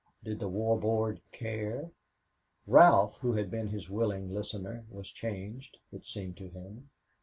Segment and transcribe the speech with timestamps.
[0.23, 1.91] Did the War Board care?
[2.65, 6.89] Ralph, who had been his willing listener, was changed, it seemed to him.